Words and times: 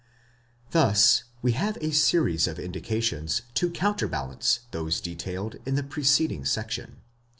Thus 0.71 1.25
we 1.43 1.51
have 1.51 1.77
a 1.79 1.91
series 1.91 2.47
of 2.47 2.57
indications 2.57 3.43
to 3.53 3.69
counterbalance 3.69 4.61
those 4.71 4.99
detailed 4.99 5.57
in 5.63 5.75
the 5.75 5.83
preceding 5.83 6.43
section. 6.43 7.01